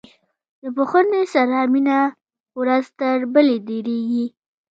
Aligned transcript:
د 0.63 0.65
پوهنې 0.75 1.23
سره 1.33 1.57
مینه 1.73 1.99
ورځ 2.59 2.85
تر 2.99 3.17
بلې 3.33 3.55
ډیریږي. 3.67 4.25